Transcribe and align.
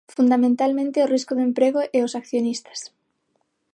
Fundamentalmente 0.17 1.03
o 1.05 1.09
risco 1.13 1.33
do 1.35 1.45
emprego 1.49 1.79
e 1.97 1.99
os 2.07 2.15
accionistas. 2.19 2.79